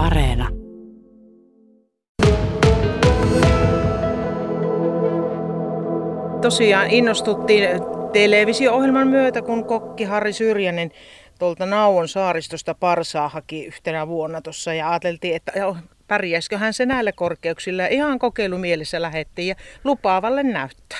Areena. 0.00 0.48
Tosiaan 6.40 6.90
innostuttiin 6.90 7.68
televisio-ohjelman 8.12 9.08
myötä, 9.08 9.42
kun 9.42 9.64
kokki 9.64 10.04
Harri 10.04 10.32
Syrjänen 10.32 10.90
tuolta 11.38 11.66
Nauon 11.66 12.08
saaristosta 12.08 12.74
Parsaa 12.74 13.28
haki 13.28 13.64
yhtenä 13.64 14.08
vuonna 14.08 14.40
tuossa 14.40 14.74
ja 14.74 14.90
ajateltiin, 14.90 15.36
että 15.36 15.52
pärjäisikö 16.06 16.58
hän 16.58 16.74
se 16.74 16.86
näillä 16.86 17.12
korkeuksilla. 17.12 17.86
Ihan 17.86 18.18
kokeilumielessä 18.18 19.02
lähettiin 19.02 19.48
ja 19.48 19.54
lupaavalle 19.84 20.42
näyttää. 20.42 20.98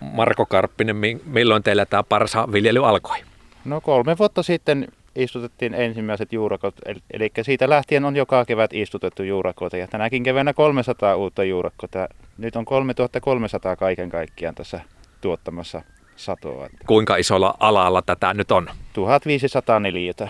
Marko 0.00 0.46
Karppinen, 0.46 0.96
milloin 1.24 1.62
teillä 1.62 1.86
tämä 1.86 2.02
Parsa-viljely 2.02 2.88
alkoi? 2.88 3.16
No 3.64 3.80
kolme 3.80 4.18
vuotta 4.18 4.42
sitten 4.42 4.88
istutettiin 5.16 5.74
ensimmäiset 5.74 6.32
juurakot, 6.32 6.74
eli 7.12 7.30
siitä 7.42 7.70
lähtien 7.70 8.04
on 8.04 8.16
joka 8.16 8.44
kevät 8.44 8.72
istutettu 8.72 9.22
juurakoita 9.22 9.76
ja 9.76 9.86
tänäkin 9.86 10.22
keväänä 10.22 10.52
300 10.52 11.16
uutta 11.16 11.44
juurakkoa. 11.44 12.08
Nyt 12.38 12.56
on 12.56 12.64
3300 12.64 13.76
kaiken 13.76 14.10
kaikkiaan 14.10 14.54
tässä 14.54 14.80
tuottamassa 15.20 15.82
satoa. 16.16 16.68
Kuinka 16.86 17.16
isolla 17.16 17.54
alalla 17.60 18.02
tätä 18.02 18.34
nyt 18.34 18.52
on? 18.52 18.68
1500 18.92 19.80
neliötä. 19.80 20.28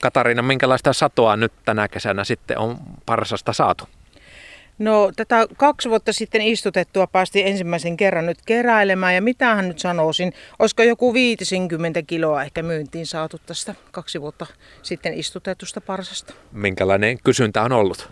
Katariina, 0.00 0.42
minkälaista 0.42 0.92
satoa 0.92 1.36
nyt 1.36 1.52
tänä 1.64 1.88
kesänä 1.88 2.24
sitten 2.24 2.58
on 2.58 2.76
parsasta 3.06 3.52
saatu? 3.52 3.84
No 4.78 5.12
tätä 5.16 5.46
kaksi 5.56 5.90
vuotta 5.90 6.12
sitten 6.12 6.42
istutettua 6.42 7.06
päästiin 7.06 7.46
ensimmäisen 7.46 7.96
kerran 7.96 8.26
nyt 8.26 8.38
keräilemään 8.46 9.14
ja 9.14 9.22
mitähän 9.22 9.68
nyt 9.68 9.78
sanoisin, 9.78 10.32
olisiko 10.58 10.82
joku 10.82 11.14
50 11.14 12.02
kiloa 12.02 12.42
ehkä 12.42 12.62
myyntiin 12.62 13.06
saatu 13.06 13.38
tästä 13.46 13.74
kaksi 13.90 14.20
vuotta 14.20 14.46
sitten 14.82 15.14
istutetusta 15.14 15.80
parsasta. 15.80 16.34
Minkälainen 16.52 17.18
kysyntä 17.24 17.62
on 17.62 17.72
ollut? 17.72 18.10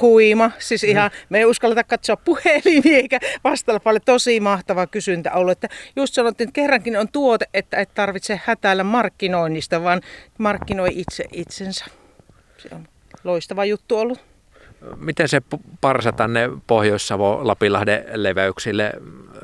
huima. 0.00 0.50
Siis 0.58 0.84
ihan, 0.84 1.10
me 1.28 1.38
ei 1.38 1.44
uskalleta 1.44 1.84
katsoa 1.84 2.16
puhelimia 2.16 2.96
eikä 2.96 3.20
vastailla 3.44 3.80
paljon. 3.80 4.00
Tosi 4.04 4.40
mahtava 4.40 4.86
kysyntä 4.86 5.32
ollut. 5.32 5.52
Että 5.52 5.68
just 5.96 6.14
sanottiin, 6.14 6.48
että 6.48 6.60
kerrankin 6.60 6.96
on 6.96 7.08
tuote, 7.08 7.46
että 7.54 7.76
et 7.76 7.94
tarvitse 7.94 8.40
hätäillä 8.44 8.84
markkinoinnista, 8.84 9.82
vaan 9.82 10.00
markkinoi 10.38 10.88
itse 10.92 11.24
itsensä. 11.32 11.84
Se 12.58 12.68
on 12.72 12.88
loistava 13.24 13.64
juttu 13.64 13.98
ollut. 13.98 14.35
Miten 14.96 15.28
se 15.28 15.42
parsa 15.80 16.12
tänne 16.12 16.50
Pohjois-Savo 16.66 17.40
Lapinlahden 17.42 18.04
leveyksille 18.12 18.92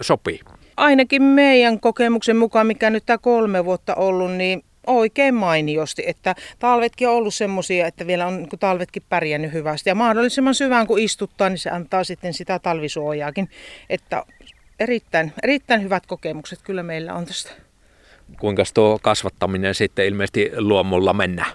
sopii? 0.00 0.40
Ainakin 0.76 1.22
meidän 1.22 1.80
kokemuksen 1.80 2.36
mukaan, 2.36 2.66
mikä 2.66 2.90
nyt 2.90 3.06
tämä 3.06 3.18
kolme 3.18 3.64
vuotta 3.64 3.94
ollut, 3.94 4.32
niin 4.32 4.64
oikein 4.86 5.34
mainiosti, 5.34 6.02
että 6.06 6.34
talvetkin 6.58 7.08
on 7.08 7.14
ollut 7.14 7.34
semmoisia, 7.34 7.86
että 7.86 8.06
vielä 8.06 8.26
on 8.26 8.36
niin 8.36 8.58
talvetkin 8.60 9.02
pärjännyt 9.08 9.52
hyvästi 9.52 9.90
ja 9.90 9.94
mahdollisimman 9.94 10.54
syvään 10.54 10.86
kun 10.86 10.98
istuttaa, 10.98 11.48
niin 11.48 11.58
se 11.58 11.70
antaa 11.70 12.04
sitten 12.04 12.34
sitä 12.34 12.58
talvisuojaakin, 12.58 13.50
että 13.90 14.24
erittäin, 14.80 15.32
erittäin 15.42 15.82
hyvät 15.82 16.06
kokemukset 16.06 16.62
kyllä 16.62 16.82
meillä 16.82 17.14
on 17.14 17.26
tästä. 17.26 17.50
Kuinka 18.40 18.62
tuo 18.74 18.98
kasvattaminen 19.02 19.74
sitten 19.74 20.06
ilmeisesti 20.06 20.50
luomulla 20.56 21.12
mennään? 21.12 21.52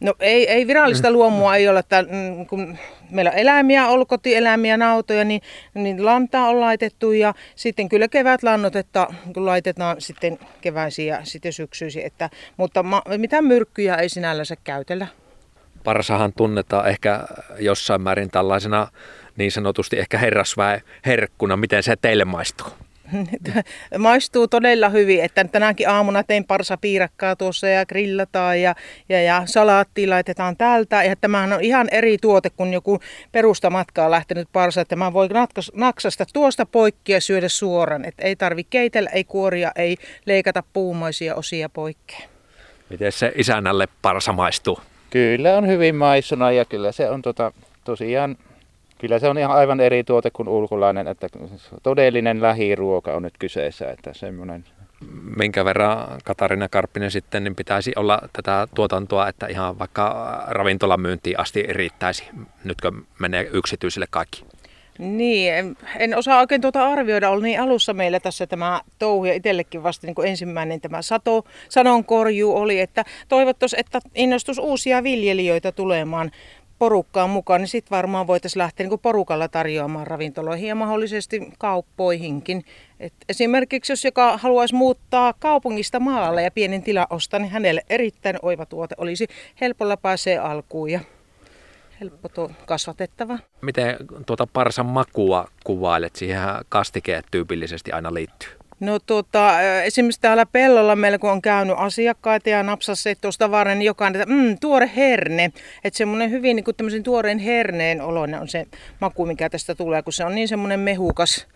No 0.00 0.14
ei, 0.20 0.50
ei 0.50 0.66
virallista 0.66 1.10
luomua 1.10 1.56
ei 1.56 1.68
ole, 1.68 1.78
että 1.78 2.02
mm, 2.02 2.46
kun 2.46 2.78
meillä 3.10 3.30
on 3.30 3.36
eläimiä, 3.36 3.86
ollut 3.86 4.08
kotieläimiä, 4.08 4.76
nautoja, 4.76 5.24
niin, 5.24 5.42
niin 5.74 6.04
lantaa 6.04 6.48
on 6.48 6.60
laitettu 6.60 7.12
ja 7.12 7.34
sitten 7.54 7.88
kyllä 7.88 8.08
kevät 8.08 8.42
lannotetta 8.42 9.06
kun 9.34 9.46
laitetaan 9.46 10.00
sitten 10.00 10.38
keväisiä 10.60 11.16
ja 11.16 11.24
sitten 11.24 11.52
syksyisin, 11.52 12.06
että, 12.06 12.30
mutta 12.56 12.82
ma, 12.82 13.02
mitään 13.16 13.44
myrkkyjä 13.44 13.94
ei 13.94 14.08
sinällänsä 14.08 14.56
käytellä. 14.64 15.06
Parsahan 15.84 16.32
tunnetaan 16.32 16.88
ehkä 16.88 17.20
jossain 17.58 18.02
määrin 18.02 18.30
tällaisena 18.30 18.88
niin 19.36 19.52
sanotusti 19.52 19.98
ehkä 19.98 20.18
herrasväen 20.18 20.80
herkkuna. 21.06 21.56
Miten 21.56 21.82
se 21.82 21.96
teille 21.96 22.24
maistuu? 22.24 22.66
Maistuu 23.98 24.48
todella 24.48 24.88
hyvin, 24.88 25.24
että 25.24 25.44
tänäkin 25.44 25.88
aamuna 25.88 26.22
tein 26.22 26.44
parsa 26.44 26.76
piirakkaa 26.76 27.36
tuossa 27.36 27.68
ja 27.68 27.86
grillataan 27.86 28.62
ja, 28.62 28.74
ja, 29.08 29.22
ja 29.22 29.42
salaatti 29.44 30.06
laitetaan 30.06 30.56
täältä. 30.56 31.04
Ja 31.04 31.16
tämähän 31.16 31.52
on 31.52 31.60
ihan 31.60 31.88
eri 31.92 32.18
tuote 32.18 32.50
kuin 32.50 32.72
joku 32.72 33.00
perusta 33.32 33.70
matkaa 33.70 34.10
lähtenyt 34.10 34.48
parsa, 34.52 34.80
että 34.80 34.96
mä 34.96 35.12
voin 35.12 35.30
naksasta 35.74 36.24
tuosta 36.32 36.66
poikki 36.66 37.12
ja 37.12 37.20
syödä 37.20 37.48
suoran. 37.48 38.04
Että 38.04 38.22
ei 38.22 38.36
tarvi 38.36 38.64
keitellä, 38.64 39.10
ei 39.10 39.24
kuoria, 39.24 39.72
ei 39.76 39.96
leikata 40.24 40.62
puumaisia 40.72 41.34
osia 41.34 41.68
poikkeen. 41.68 42.28
Miten 42.90 43.12
se 43.12 43.32
isännälle 43.36 43.88
parsa 44.02 44.32
maistuu? 44.32 44.80
Kyllä 45.10 45.56
on 45.56 45.66
hyvin 45.66 45.94
maissuna 45.94 46.52
ja 46.52 46.64
kyllä 46.64 46.92
se 46.92 47.10
on 47.10 47.22
tota, 47.22 47.52
tosiaan 47.84 48.36
Kyllä 48.98 49.18
se 49.18 49.28
on 49.28 49.38
ihan 49.38 49.56
aivan 49.56 49.80
eri 49.80 50.04
tuote 50.04 50.30
kuin 50.30 50.48
ulkolainen, 50.48 51.08
että 51.08 51.28
todellinen 51.82 52.42
lähiruoka 52.42 53.12
on 53.12 53.22
nyt 53.22 53.38
kyseessä, 53.38 53.90
että 53.90 54.14
semmoinen 54.14 54.64
minkä 55.36 55.64
verran 55.64 56.18
Katarina 56.24 56.68
Karppinen 56.68 57.10
sitten 57.10 57.44
niin 57.44 57.56
pitäisi 57.56 57.92
olla 57.96 58.18
tätä 58.32 58.68
tuotantoa, 58.74 59.28
että 59.28 59.46
ihan 59.46 59.78
vaikka 59.78 60.36
ravintolamyyntiin 60.46 61.40
asti 61.40 61.62
riittäisi, 61.62 62.28
nytkö 62.64 62.92
menee 63.18 63.48
yksityisille 63.52 64.06
kaikki? 64.10 64.44
Niin, 64.98 65.54
en, 65.54 65.76
en 65.98 66.16
osaa 66.16 66.40
oikein 66.40 66.60
tuota 66.60 66.88
arvioida. 66.88 67.30
Oli 67.30 67.42
niin 67.42 67.60
alussa 67.60 67.94
meillä 67.94 68.20
tässä 68.20 68.46
tämä 68.46 68.80
touhu 68.98 69.24
ja 69.24 69.34
itsellekin 69.34 69.82
vasta 69.82 70.06
niin 70.06 70.14
kuin 70.14 70.28
ensimmäinen 70.28 70.80
tämä 70.80 71.02
sato, 71.02 71.44
sanonkorjuu 71.68 72.56
oli, 72.56 72.80
että 72.80 73.04
toivottaisiin, 73.28 73.80
että 73.80 74.00
innostus 74.14 74.58
uusia 74.58 75.02
viljelijöitä 75.02 75.72
tulemaan 75.72 76.30
porukkaan 76.78 77.30
mukaan, 77.30 77.60
niin 77.60 77.68
sitten 77.68 77.96
varmaan 77.96 78.26
voitaisiin 78.26 78.58
lähteä 78.58 78.86
niin 78.86 78.98
porukalla 78.98 79.48
tarjoamaan 79.48 80.06
ravintoloihin 80.06 80.68
ja 80.68 80.74
mahdollisesti 80.74 81.48
kauppoihinkin. 81.58 82.64
Et 83.00 83.12
esimerkiksi 83.28 83.92
jos 83.92 84.04
joka 84.04 84.36
haluaisi 84.36 84.74
muuttaa 84.74 85.34
kaupungista 85.38 86.00
maalle 86.00 86.42
ja 86.42 86.50
pienin 86.50 86.82
tila 86.82 87.06
ostaa, 87.10 87.40
niin 87.40 87.50
hänelle 87.50 87.82
erittäin 87.90 88.38
oiva 88.42 88.66
tuote 88.66 88.94
olisi 88.98 89.26
helpolla 89.60 89.96
pääsee 89.96 90.38
alkuun 90.38 90.90
ja 90.90 91.00
helppo 92.00 92.28
tuo 92.28 92.50
kasvatettava. 92.66 93.38
Miten 93.60 93.96
tuota 94.26 94.46
parsan 94.46 94.86
makua 94.86 95.48
kuvailet? 95.64 96.16
Siihen 96.16 96.40
kastikeet 96.68 97.26
tyypillisesti 97.30 97.92
aina 97.92 98.14
liittyy. 98.14 98.65
No 98.80 98.98
tuota, 98.98 99.62
esimerkiksi 99.82 100.20
täällä 100.20 100.46
pellolla 100.46 100.96
meillä 100.96 101.18
kun 101.18 101.30
on 101.30 101.42
käynyt 101.42 101.76
asiakkaita 101.78 102.48
ja 102.48 102.62
napsassa 102.62 103.10
tuosta 103.20 103.50
varen, 103.50 103.78
niin 103.78 103.86
jokainen, 103.86 104.22
että 104.22 104.34
mm, 104.34 104.58
tuore 104.58 104.90
herne. 104.96 105.52
Että 105.84 105.98
semmoinen 105.98 106.30
hyvin 106.30 106.56
niin 106.56 106.64
kuin 106.64 106.76
tämmöisen 106.76 107.02
tuoreen 107.02 107.38
herneen 107.38 108.00
oloinen 108.00 108.40
on 108.40 108.48
se 108.48 108.66
maku, 109.00 109.26
mikä 109.26 109.50
tästä 109.50 109.74
tulee, 109.74 110.02
kun 110.02 110.12
se 110.12 110.24
on 110.24 110.34
niin 110.34 110.48
semmoinen 110.48 110.80
mehukas, 110.80 111.46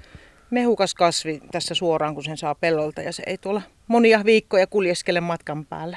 mehukas 0.51 0.95
kasvi 0.95 1.41
tässä 1.53 1.75
suoraan, 1.75 2.15
kun 2.15 2.25
sen 2.25 2.37
saa 2.37 2.55
pellolta 2.55 3.03
ja 3.03 3.13
se 3.13 3.23
ei 3.27 3.39
tuolla 3.39 3.63
monia 3.87 4.25
viikkoja 4.25 4.67
kuljeskele 4.67 5.21
matkan 5.21 5.67
päällä. 5.67 5.97